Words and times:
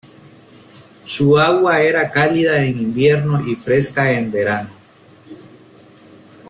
Su 1.05 1.37
agua 1.37 1.79
era 1.79 2.09
cálida 2.09 2.65
en 2.65 2.79
invierno 2.81 3.47
y 3.47 3.53
fresca 3.55 4.11
en 4.13 4.31
verano. 4.31 4.71